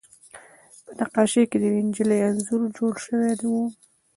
[0.83, 3.53] په نقاشۍ کې د یوې نجلۍ انځور جوړ شوی و